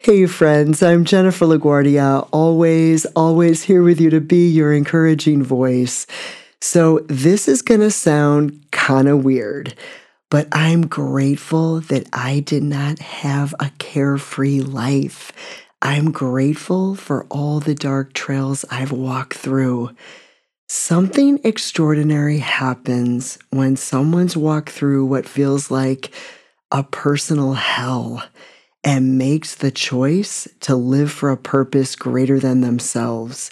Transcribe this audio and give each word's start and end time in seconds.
Hey, 0.00 0.26
friends, 0.26 0.80
I'm 0.80 1.04
Jennifer 1.04 1.44
LaGuardia, 1.44 2.28
always, 2.32 3.04
always 3.16 3.64
here 3.64 3.82
with 3.82 4.00
you 4.00 4.10
to 4.10 4.20
be 4.20 4.48
your 4.48 4.72
encouraging 4.72 5.42
voice. 5.42 6.06
So, 6.60 7.00
this 7.08 7.48
is 7.48 7.62
going 7.62 7.80
to 7.80 7.90
sound 7.90 8.64
kind 8.70 9.08
of 9.08 9.24
weird, 9.24 9.74
but 10.30 10.46
I'm 10.52 10.86
grateful 10.86 11.80
that 11.80 12.08
I 12.12 12.38
did 12.38 12.62
not 12.62 13.00
have 13.00 13.56
a 13.58 13.72
carefree 13.78 14.60
life. 14.60 15.32
I'm 15.82 16.12
grateful 16.12 16.94
for 16.94 17.26
all 17.28 17.58
the 17.58 17.74
dark 17.74 18.12
trails 18.12 18.64
I've 18.70 18.92
walked 18.92 19.34
through. 19.34 19.90
Something 20.68 21.40
extraordinary 21.42 22.38
happens 22.38 23.36
when 23.50 23.74
someone's 23.74 24.36
walked 24.36 24.70
through 24.70 25.06
what 25.06 25.28
feels 25.28 25.72
like 25.72 26.12
a 26.70 26.84
personal 26.84 27.54
hell 27.54 28.22
and 28.84 29.18
makes 29.18 29.54
the 29.54 29.70
choice 29.70 30.48
to 30.60 30.74
live 30.74 31.10
for 31.10 31.30
a 31.30 31.36
purpose 31.36 31.96
greater 31.96 32.38
than 32.38 32.60
themselves. 32.60 33.50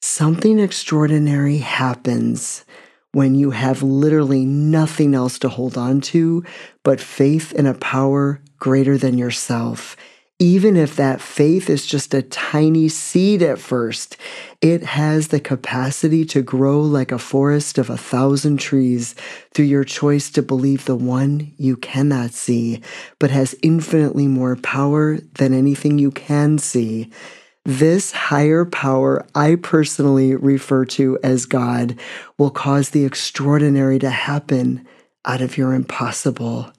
Something 0.00 0.58
extraordinary 0.58 1.58
happens 1.58 2.64
when 3.12 3.34
you 3.34 3.50
have 3.50 3.82
literally 3.82 4.44
nothing 4.44 5.14
else 5.14 5.38
to 5.40 5.48
hold 5.48 5.76
on 5.76 6.00
to 6.00 6.44
but 6.82 7.00
faith 7.00 7.52
in 7.52 7.66
a 7.66 7.74
power 7.74 8.40
greater 8.58 8.96
than 8.96 9.18
yourself 9.18 9.96
even 10.42 10.76
if 10.76 10.96
that 10.96 11.20
faith 11.20 11.70
is 11.70 11.86
just 11.86 12.12
a 12.12 12.20
tiny 12.20 12.88
seed 12.88 13.42
at 13.42 13.60
first, 13.60 14.16
it 14.60 14.82
has 14.82 15.28
the 15.28 15.38
capacity 15.38 16.24
to 16.24 16.42
grow 16.42 16.80
like 16.80 17.12
a 17.12 17.18
forest 17.18 17.78
of 17.78 17.88
a 17.88 17.96
thousand 17.96 18.56
trees 18.56 19.14
through 19.54 19.66
your 19.66 19.84
choice 19.84 20.30
to 20.30 20.42
believe 20.42 20.84
the 20.84 20.96
one 20.96 21.52
you 21.58 21.76
cannot 21.76 22.32
see, 22.32 22.82
but 23.20 23.30
has 23.30 23.54
infinitely 23.62 24.26
more 24.26 24.56
power 24.56 25.18
than 25.38 25.54
anything 25.54 26.00
you 26.00 26.10
can 26.10 26.58
see. 26.58 27.08
This 27.64 28.10
higher 28.10 28.64
power 28.64 29.24
I 29.36 29.54
personally 29.54 30.34
refer 30.34 30.84
to 30.86 31.20
as 31.22 31.46
God 31.46 31.96
will 32.36 32.50
cause 32.50 32.90
the 32.90 33.04
extraordinary 33.04 34.00
to 34.00 34.10
happen 34.10 34.88
out 35.24 35.40
of 35.40 35.56
your 35.56 35.72
impossible. 35.72 36.72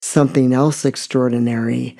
Something 0.00 0.52
else 0.52 0.84
extraordinary 0.84 1.96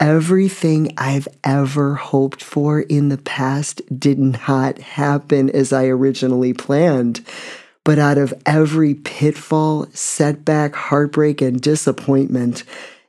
Everything 0.00 0.94
I've 0.96 1.28
ever 1.44 1.94
hoped 1.94 2.42
for 2.42 2.80
in 2.80 3.10
the 3.10 3.18
past 3.18 3.82
did 4.00 4.18
not 4.18 4.78
happen 4.78 5.50
as 5.50 5.74
I 5.74 5.88
originally 5.88 6.54
planned. 6.54 7.20
But 7.84 7.98
out 7.98 8.16
of 8.16 8.32
every 8.46 8.94
pitfall, 8.94 9.88
setback, 9.92 10.74
heartbreak, 10.74 11.42
and 11.42 11.60
disappointment 11.60 12.64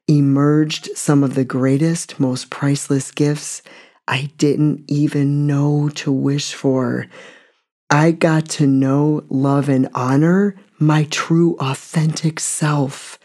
emerged 0.09 0.89
some 0.97 1.23
of 1.23 1.35
the 1.35 1.45
greatest, 1.45 2.19
most 2.19 2.49
priceless 2.49 3.11
gifts 3.11 3.61
I 4.05 4.29
didn't 4.37 4.83
even 4.89 5.47
know 5.47 5.87
to 5.95 6.11
wish 6.11 6.53
for. 6.53 7.07
I 7.89 8.11
got 8.11 8.49
to 8.49 8.67
know, 8.67 9.23
love, 9.29 9.69
and 9.69 9.87
honor 9.93 10.55
my 10.77 11.05
true, 11.05 11.55
authentic 11.59 12.41
self. 12.41 13.17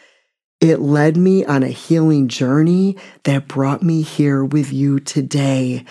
It 0.61 0.81
led 0.81 1.19
me 1.19 1.45
on 1.45 1.62
a 1.62 1.69
healing 1.69 2.29
journey 2.29 2.97
that 3.25 3.47
brought 3.47 3.83
me 3.83 4.01
here 4.01 4.43
with 4.43 4.73
you 4.73 5.01
today. 5.01 5.85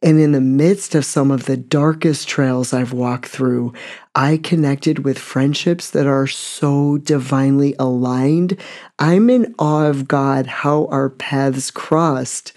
And 0.00 0.20
in 0.20 0.30
the 0.30 0.40
midst 0.40 0.94
of 0.94 1.04
some 1.04 1.32
of 1.32 1.46
the 1.46 1.56
darkest 1.56 2.28
trails 2.28 2.72
I've 2.72 2.92
walked 2.92 3.26
through, 3.26 3.72
I 4.14 4.36
connected 4.36 5.00
with 5.00 5.18
friendships 5.18 5.90
that 5.90 6.06
are 6.06 6.28
so 6.28 6.98
divinely 6.98 7.74
aligned. 7.80 8.56
I'm 9.00 9.28
in 9.28 9.56
awe 9.58 9.86
of 9.86 10.06
God 10.06 10.46
how 10.46 10.86
our 10.86 11.10
paths 11.10 11.72
crossed. 11.72 12.52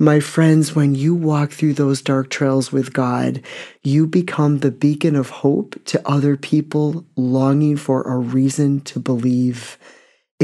My 0.00 0.18
friends, 0.18 0.74
when 0.74 0.96
you 0.96 1.14
walk 1.14 1.52
through 1.52 1.74
those 1.74 2.02
dark 2.02 2.28
trails 2.28 2.72
with 2.72 2.92
God, 2.92 3.40
you 3.84 4.08
become 4.08 4.58
the 4.58 4.72
beacon 4.72 5.14
of 5.14 5.30
hope 5.30 5.76
to 5.84 6.08
other 6.08 6.36
people 6.36 7.04
longing 7.14 7.76
for 7.76 8.02
a 8.02 8.18
reason 8.18 8.80
to 8.80 8.98
believe. 8.98 9.78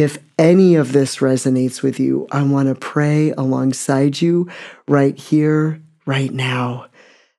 If 0.00 0.16
any 0.38 0.76
of 0.76 0.92
this 0.92 1.18
resonates 1.18 1.82
with 1.82 2.00
you, 2.00 2.26
I 2.32 2.42
want 2.42 2.70
to 2.70 2.74
pray 2.74 3.32
alongside 3.32 4.22
you 4.22 4.48
right 4.88 5.14
here, 5.14 5.82
right 6.06 6.32
now. 6.32 6.86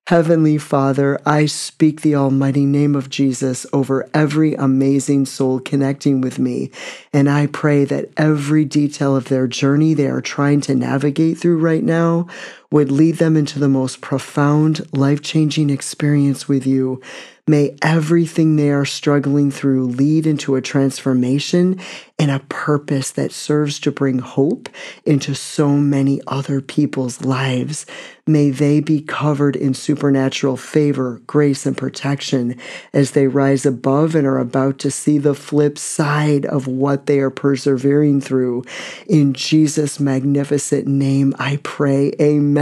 Heavenly 0.06 0.60
Father, 0.60 1.20
I 1.26 1.48
speak 1.48 2.02
the 2.02 2.14
almighty 2.14 2.68
name 2.68 2.96
of 2.96 3.10
Jesus 3.10 3.66
over 3.74 4.08
every 4.14 4.54
amazing 4.54 5.26
soul 5.26 5.60
connecting 5.60 6.22
with 6.22 6.38
me. 6.38 6.70
And 7.12 7.28
I 7.28 7.48
pray 7.48 7.84
that 7.86 8.12
every 8.16 8.66
detail 8.66 9.16
of 9.16 9.30
their 9.30 9.48
journey 9.48 9.96
they 9.96 10.06
are 10.08 10.22
trying 10.22 10.62
to 10.62 10.76
navigate 10.76 11.40
through 11.40 11.58
right 11.58 11.84
now 11.84 12.28
would 12.72 12.92
lead 12.92 13.18
them 13.18 13.36
into 13.36 13.60
the 13.60 13.70
most 13.70 14.02
profound, 14.02 14.88
life 14.94 15.22
changing 15.22 15.70
experience 15.70 16.48
with 16.48 16.66
you. 16.66 17.02
May 17.48 17.76
everything 17.82 18.56
they 18.56 18.70
are 18.70 18.86
struggling 18.86 19.52
through 19.52 19.88
lead 19.88 20.26
into 20.26 20.56
a 20.56 20.62
transformation 20.62 21.82
and 22.18 22.30
a 22.30 22.40
purpose 22.48 23.12
that 23.12 23.32
serves 23.32 23.80
to 23.80 23.92
bring 23.92 24.20
hope 24.20 24.70
into 25.06 25.34
so 25.34 25.70
many 25.70 26.22
other 26.28 26.62
people's 26.62 27.22
lives. 27.26 27.86
May 28.28 28.52
they 28.52 28.80
be 28.80 29.02
covered 29.02 29.56
in 29.56 29.74
supernatural 29.74 30.56
favor, 30.56 31.20
grace, 31.26 31.66
and 31.66 31.76
protection 31.76 32.58
as 32.94 33.12
they 33.12 33.28
rise 33.28 33.66
above 33.66 34.14
and 34.14 34.28
are 34.28 34.38
about 34.38 34.78
to 34.80 34.92
see 34.92 35.18
the 35.18 35.34
flip 35.34 35.80
side 35.80 36.46
of 36.46 36.68
what 36.68 37.08
they 37.08 37.20
are 37.20 37.32
persevering 37.32 38.22
through. 38.22 38.64
In 39.08 39.34
Jesus' 39.34 40.00
magnificent 40.00 40.88
name, 40.88 41.34
I 41.40 41.60
pray. 41.64 42.14
Amen. 42.22 42.61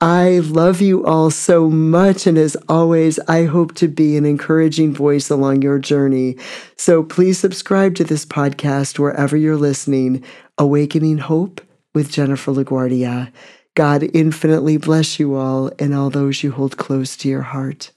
I 0.00 0.40
love 0.40 0.80
you 0.80 1.04
all 1.06 1.30
so 1.30 1.70
much. 1.70 2.26
And 2.26 2.36
as 2.36 2.56
always, 2.68 3.18
I 3.20 3.44
hope 3.44 3.74
to 3.76 3.88
be 3.88 4.16
an 4.16 4.26
encouraging 4.26 4.92
voice 4.92 5.30
along 5.30 5.62
your 5.62 5.78
journey. 5.78 6.36
So 6.76 7.02
please 7.02 7.38
subscribe 7.38 7.94
to 7.96 8.04
this 8.04 8.26
podcast 8.26 8.98
wherever 8.98 9.36
you're 9.36 9.56
listening. 9.56 10.22
Awakening 10.58 11.18
Hope 11.18 11.60
with 11.94 12.12
Jennifer 12.12 12.52
LaGuardia. 12.52 13.32
God 13.74 14.04
infinitely 14.12 14.76
bless 14.76 15.18
you 15.18 15.34
all 15.34 15.70
and 15.78 15.94
all 15.94 16.10
those 16.10 16.42
you 16.42 16.52
hold 16.52 16.76
close 16.76 17.16
to 17.16 17.28
your 17.28 17.42
heart. 17.42 17.90